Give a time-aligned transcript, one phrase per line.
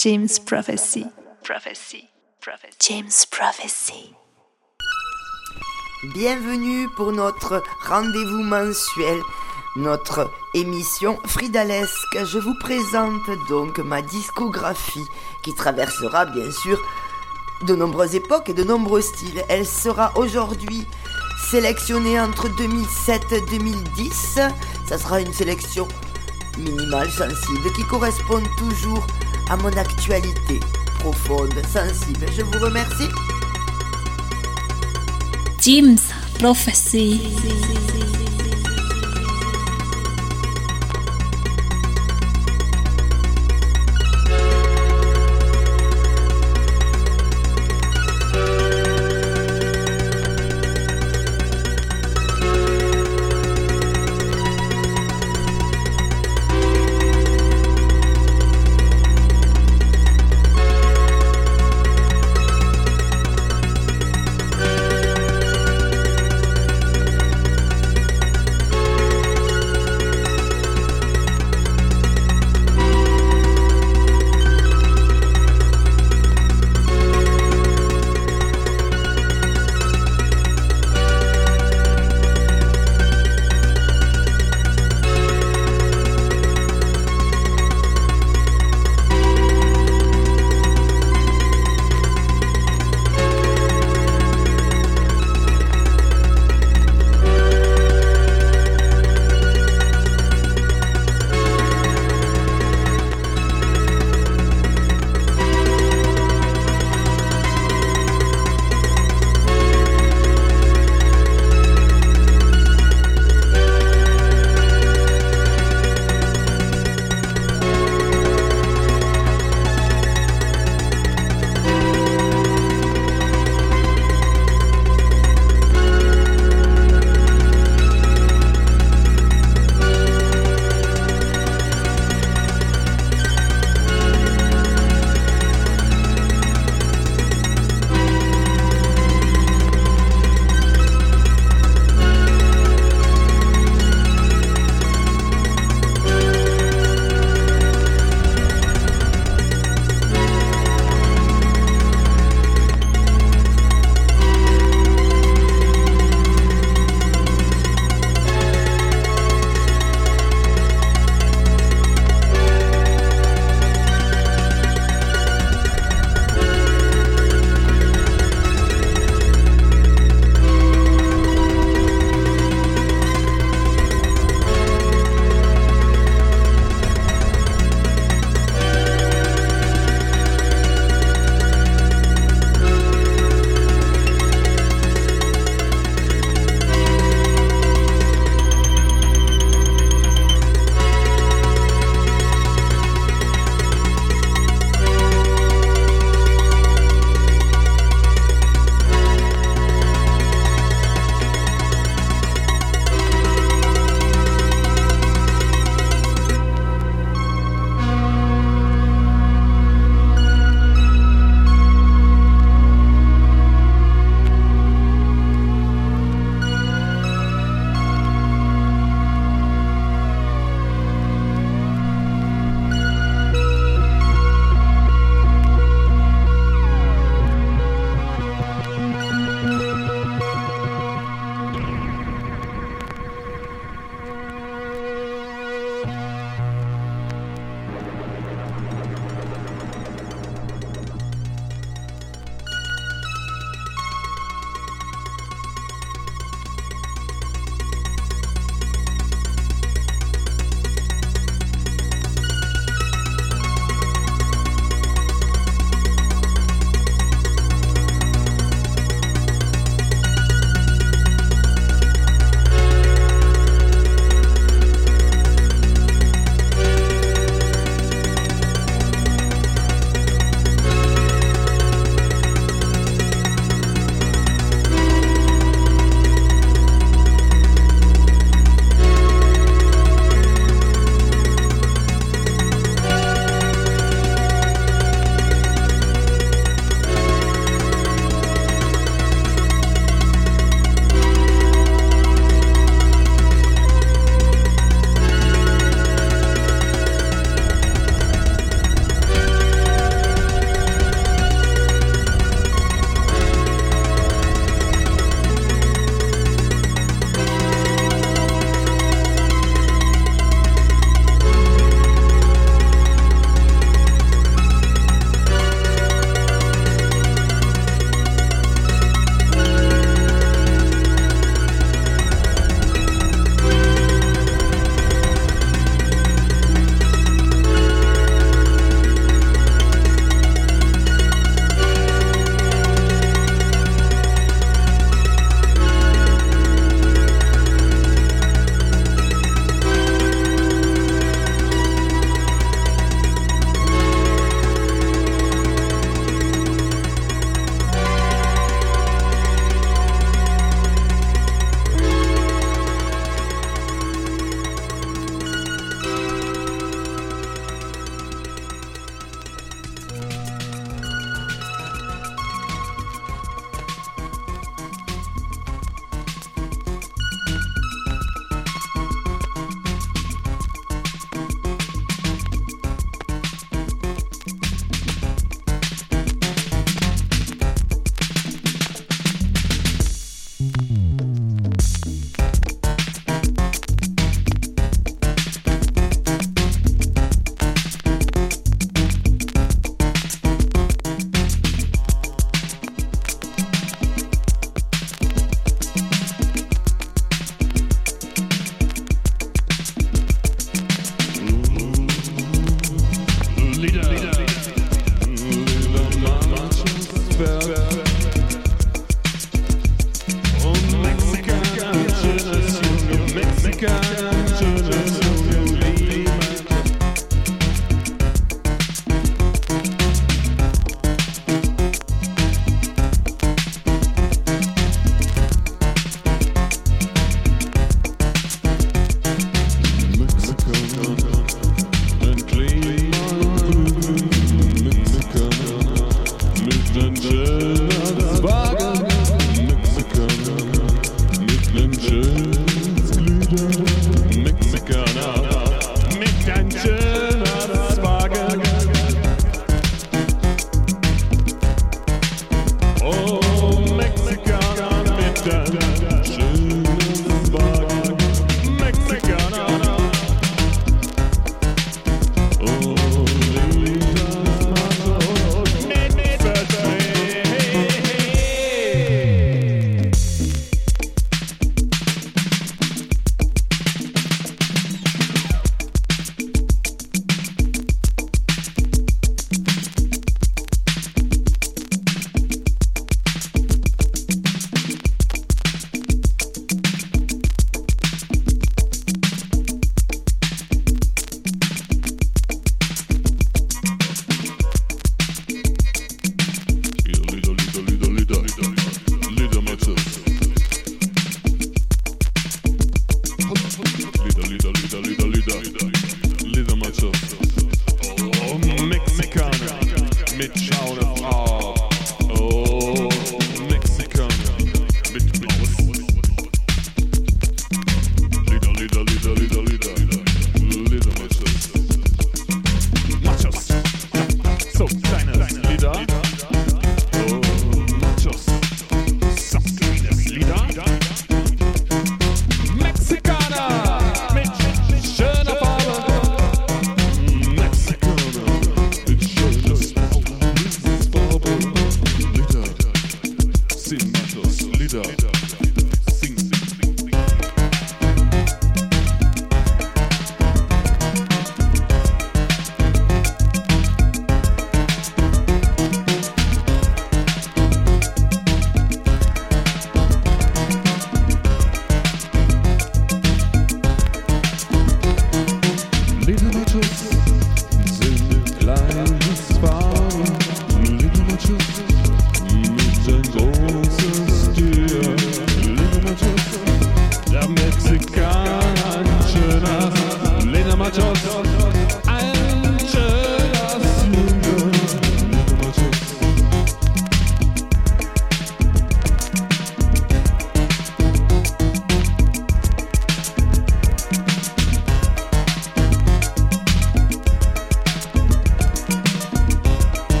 [0.00, 1.06] James Prophecy.
[1.42, 2.08] Prophecy.
[2.40, 2.76] Prophecy.
[2.78, 4.14] James Prophecy.
[6.14, 9.20] Bienvenue pour notre rendez-vous mensuel,
[9.74, 12.16] notre émission Fridalesque.
[12.24, 15.04] Je vous présente donc ma discographie
[15.42, 16.80] qui traversera bien sûr
[17.62, 19.42] de nombreuses époques et de nombreux styles.
[19.48, 20.86] Elle sera aujourd'hui
[21.50, 24.38] sélectionnée entre 2007 et 2010.
[24.88, 25.88] Ça sera une sélection
[26.56, 29.04] minimale, sensible, qui correspond toujours
[29.56, 30.60] mon actualité
[30.98, 32.26] profonde, sensible.
[32.36, 33.08] Je vous remercie.
[35.60, 35.98] James
[36.38, 37.20] Prophecy.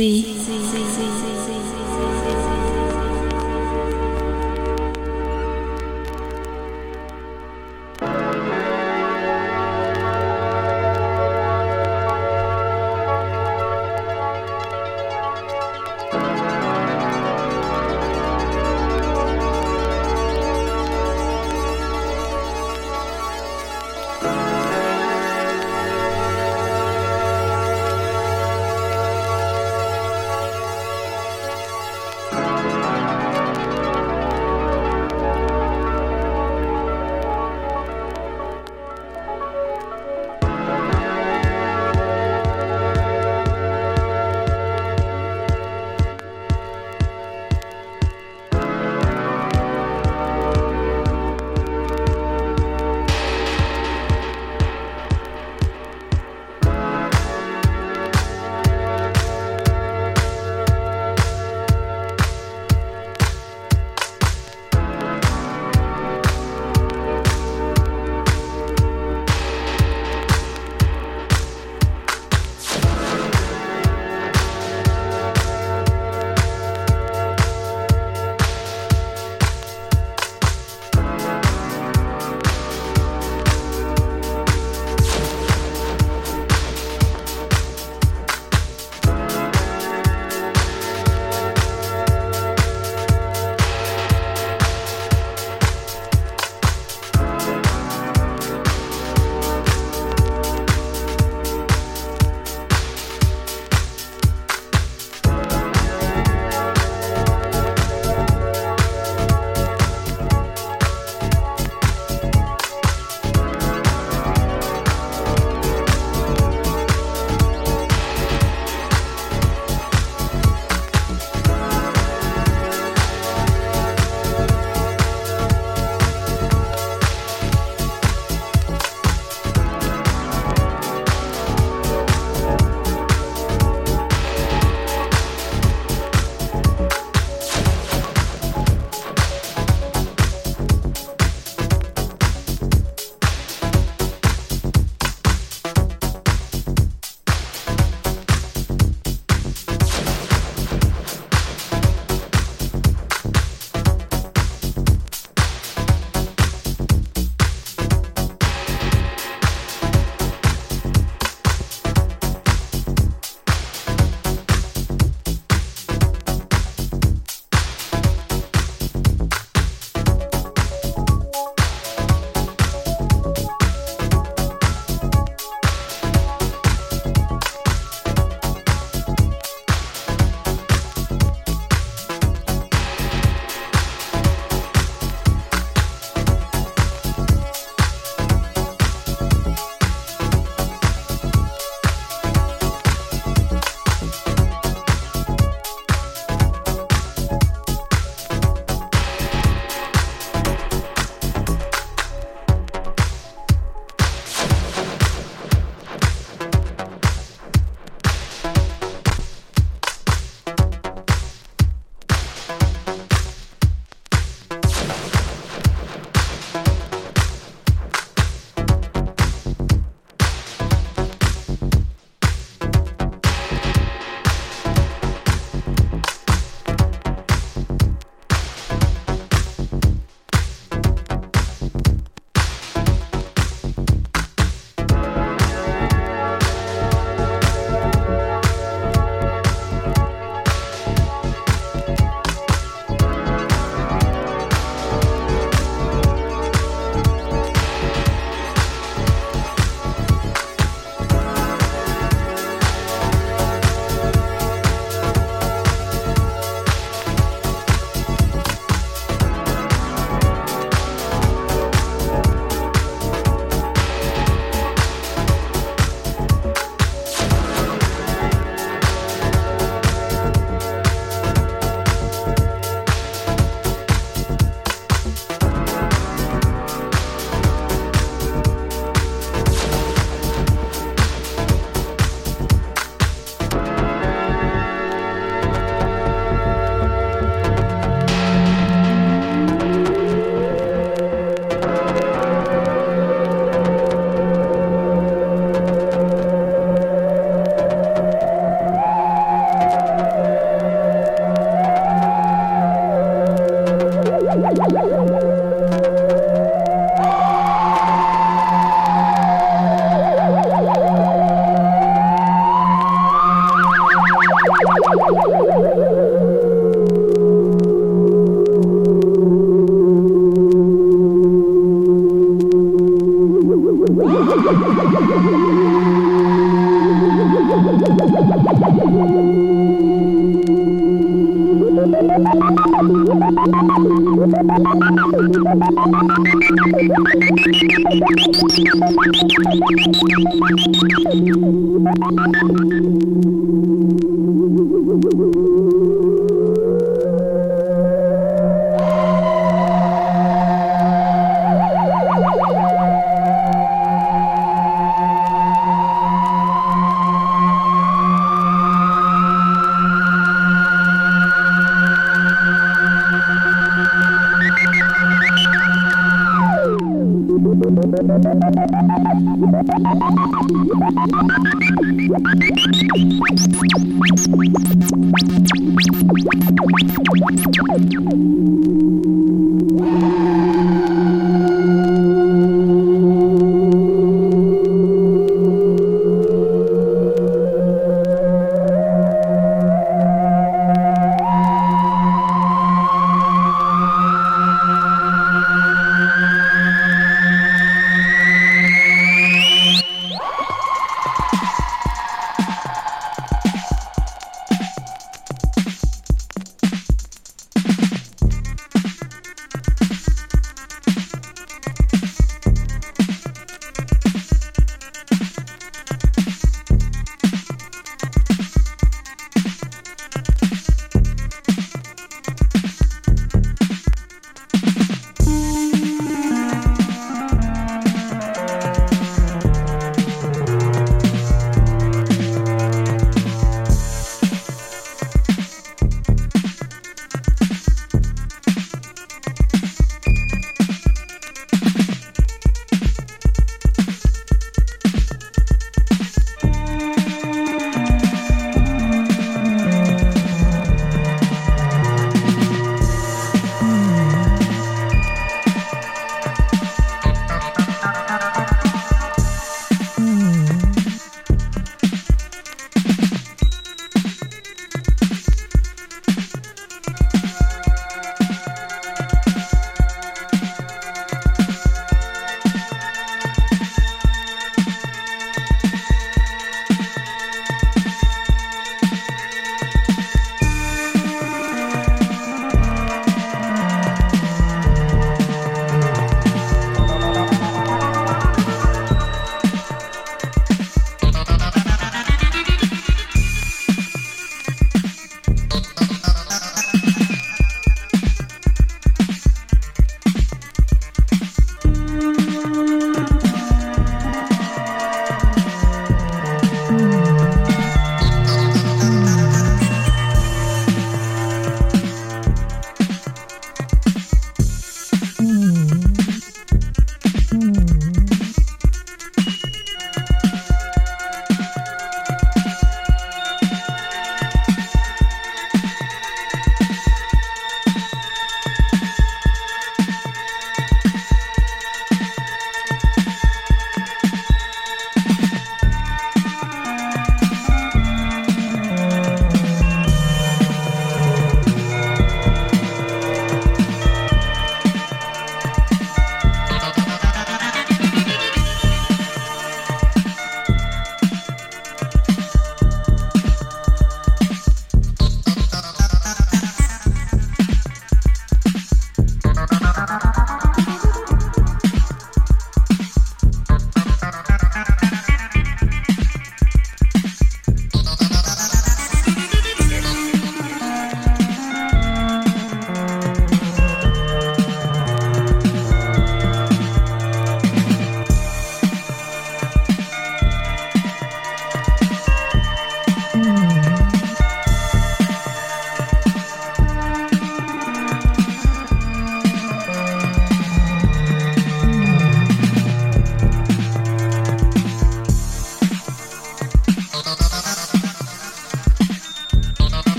[0.00, 0.39] Prophecy.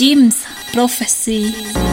[0.00, 1.89] Jim's Prophecy.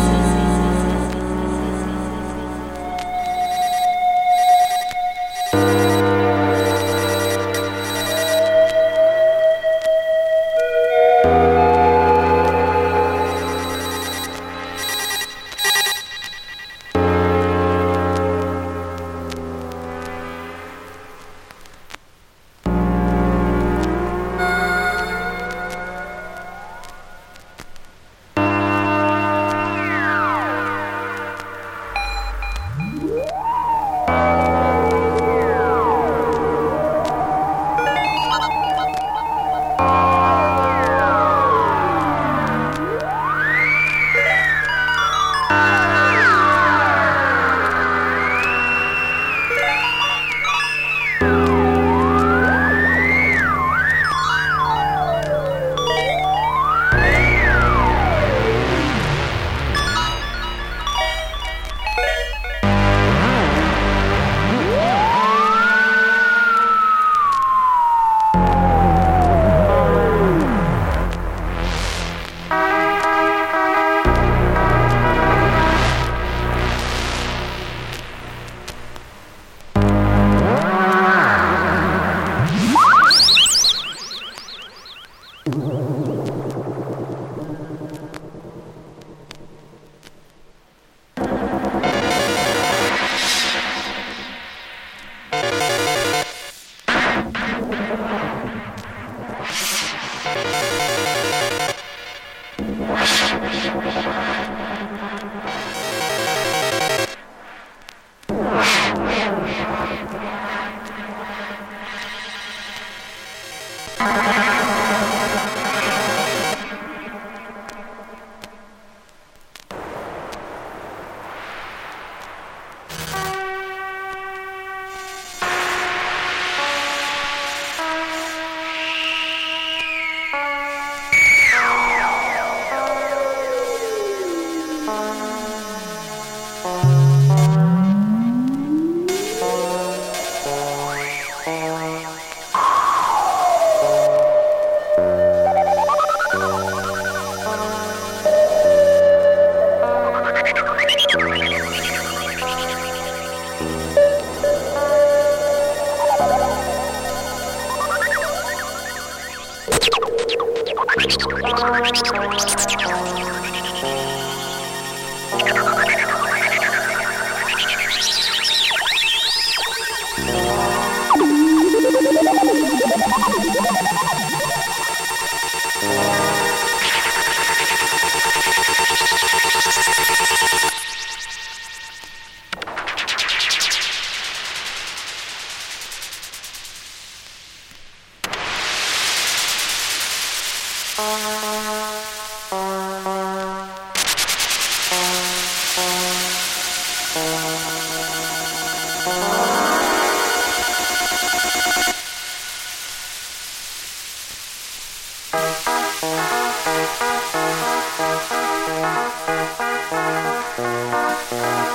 [211.30, 211.66] Bye.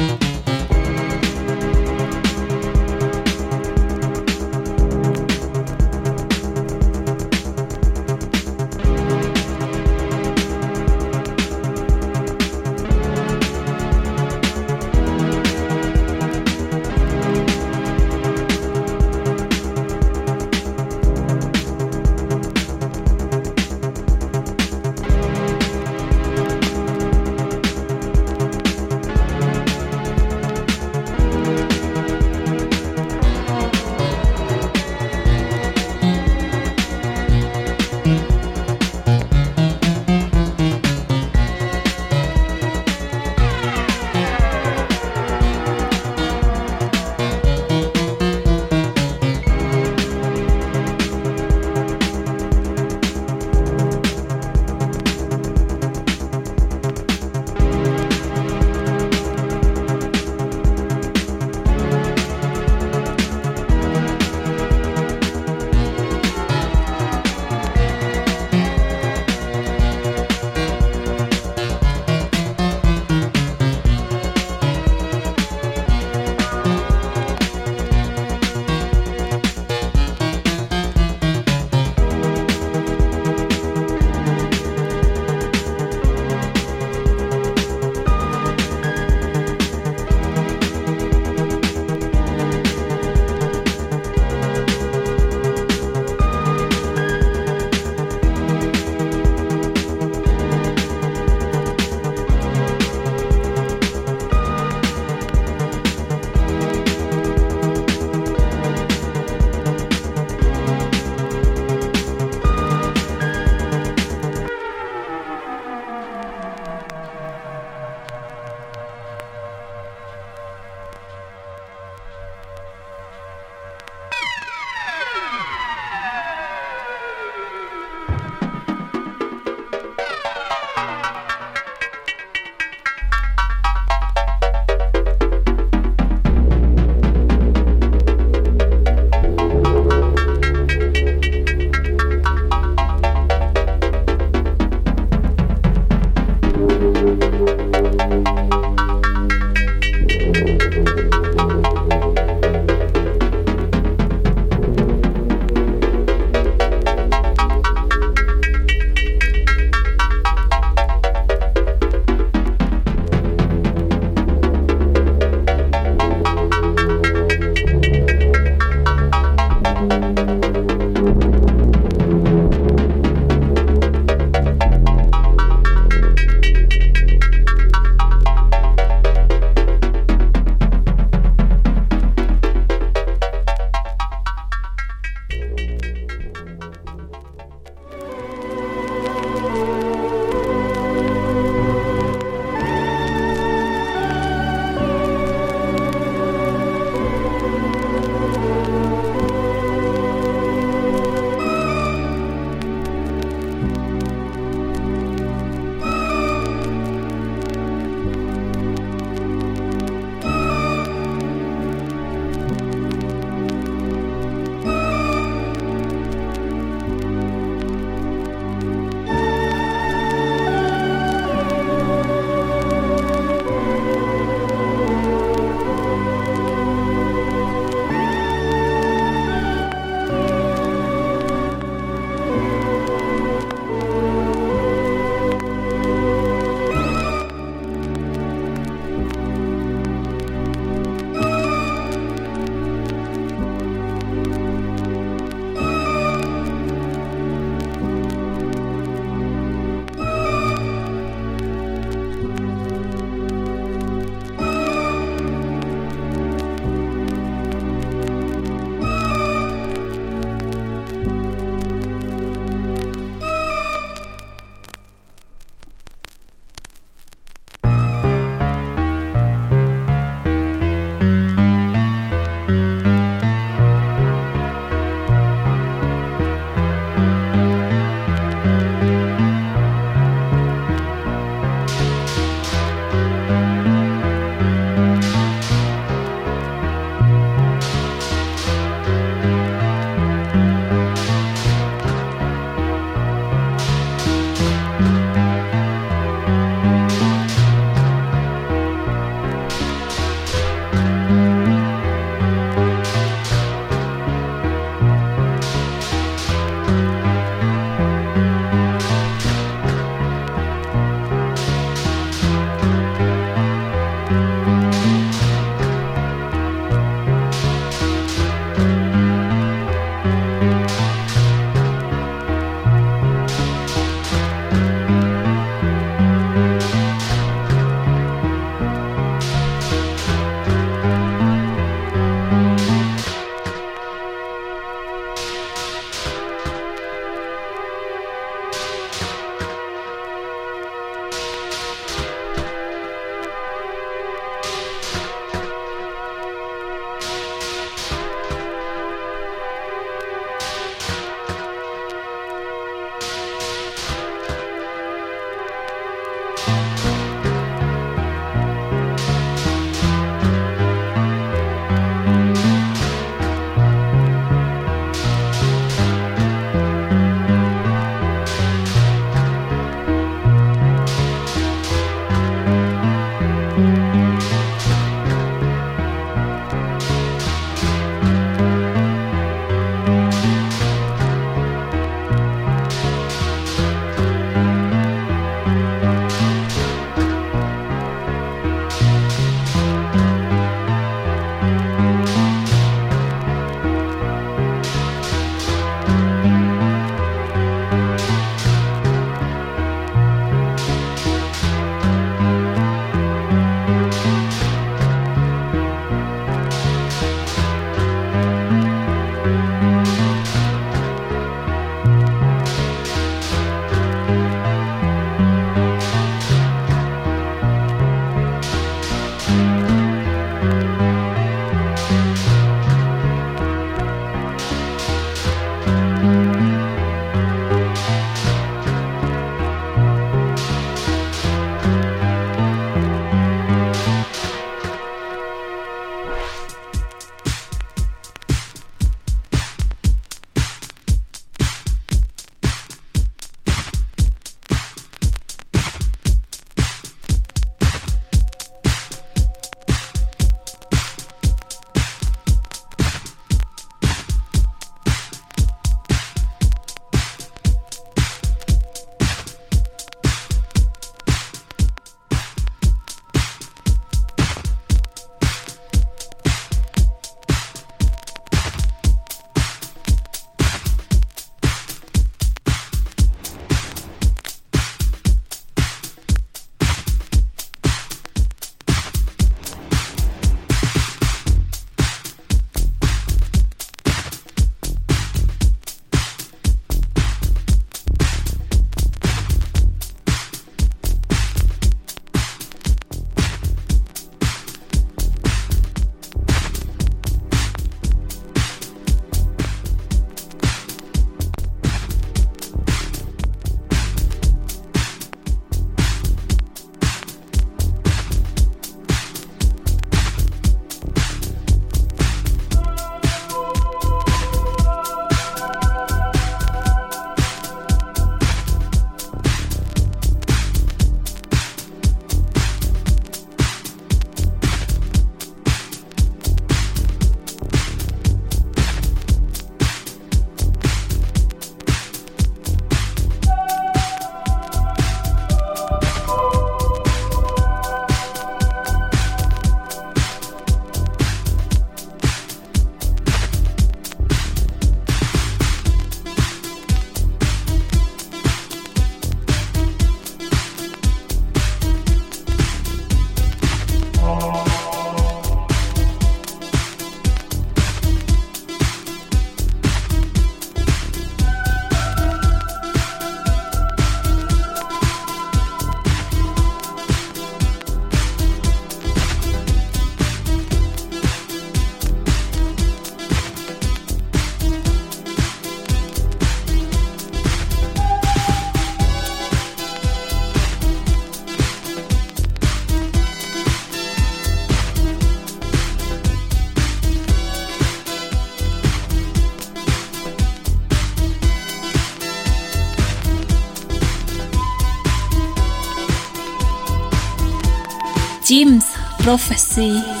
[599.11, 600.00] Prophecy.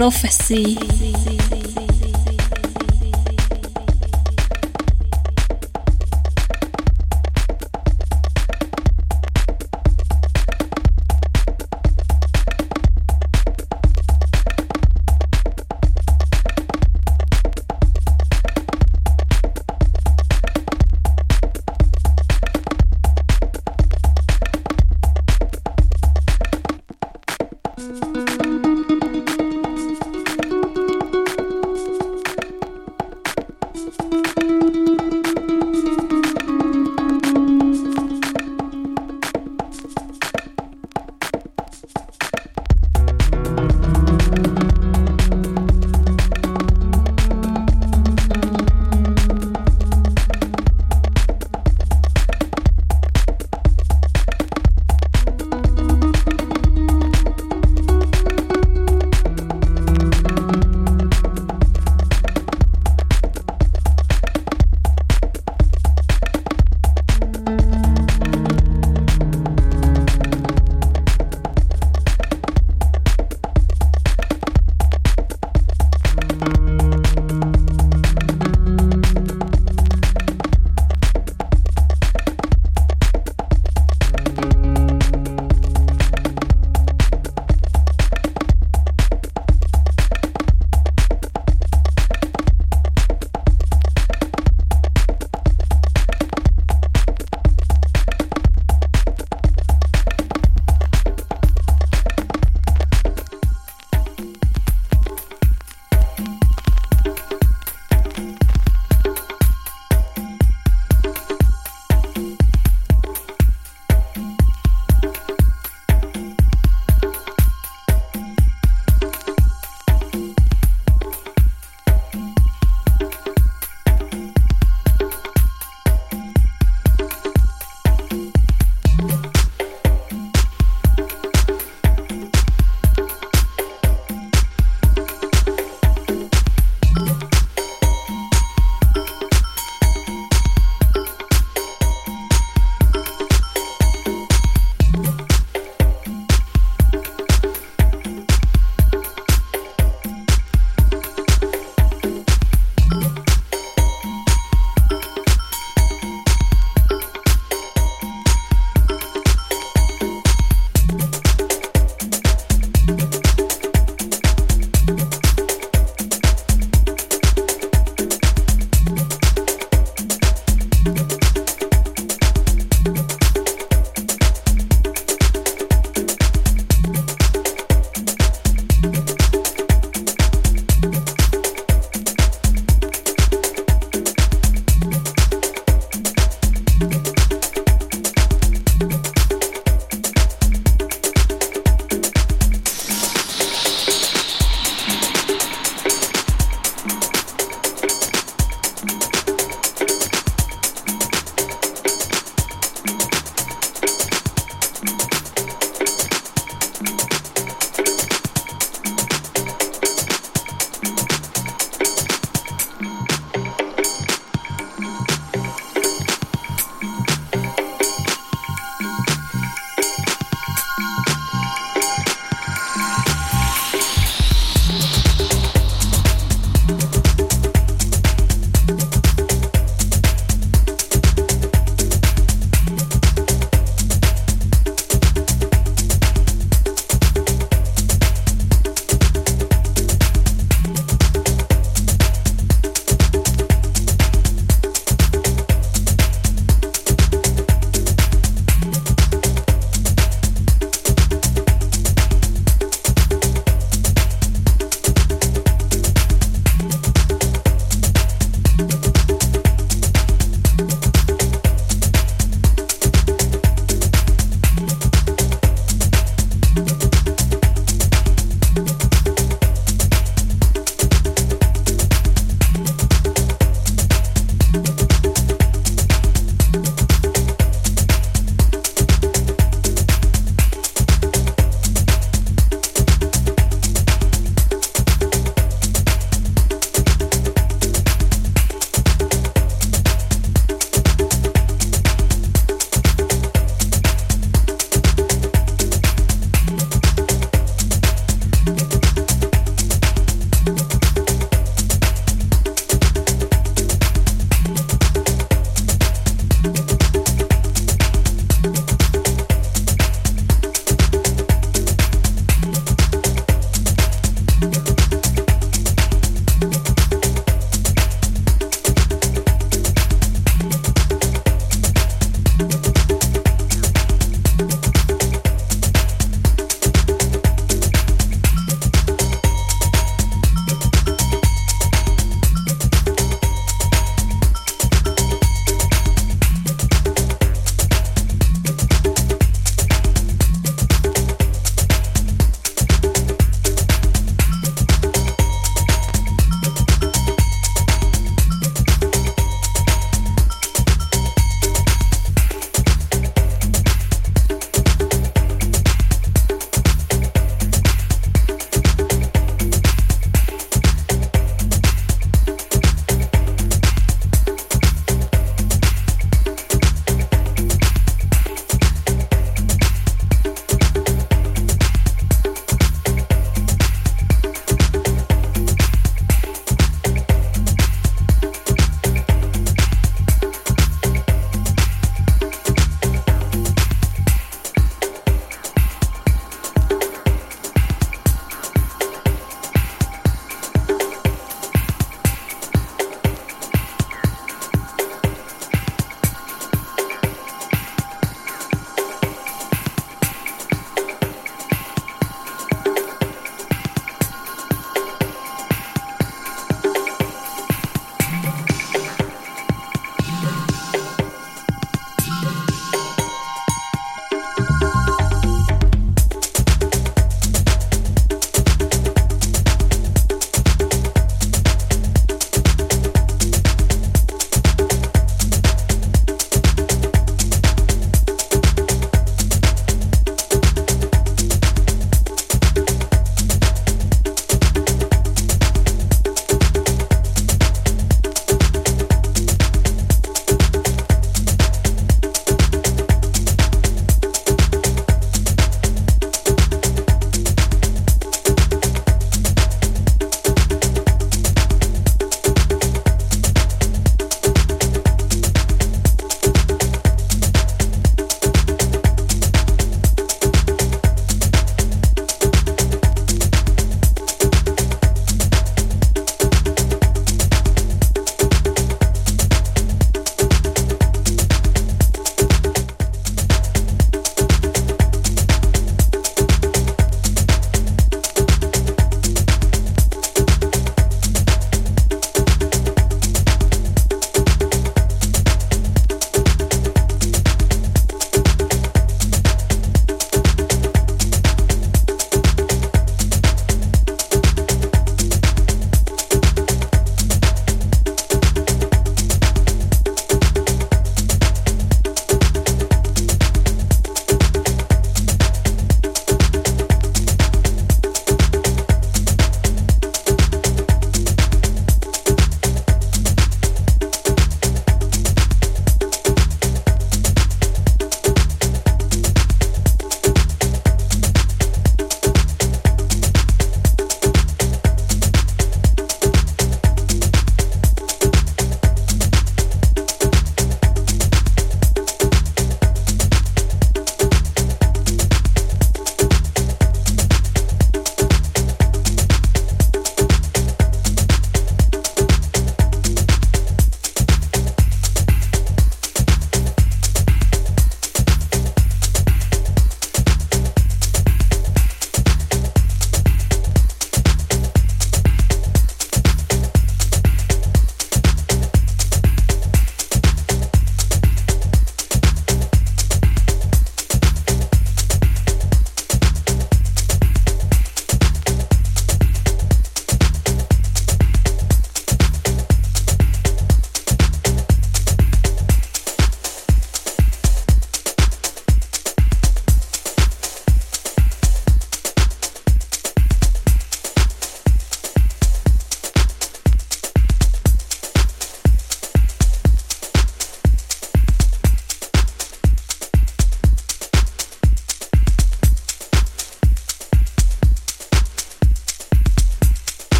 [0.00, 0.89] Prophecy.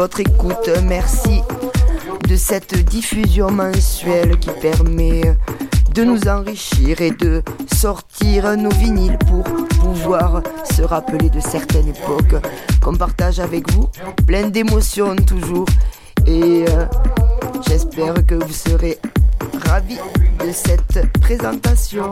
[0.00, 1.42] Votre écoute, merci
[2.26, 5.36] de cette diffusion mensuelle qui permet
[5.94, 9.44] de nous enrichir et de sortir nos vinyles pour
[9.78, 12.34] pouvoir se rappeler de certaines époques
[12.80, 13.90] qu'on partage avec vous.
[14.26, 15.66] Plein d'émotions toujours.
[16.26, 16.86] Et euh,
[17.68, 18.98] j'espère que vous serez
[19.66, 19.98] ravis
[20.42, 22.10] de cette présentation.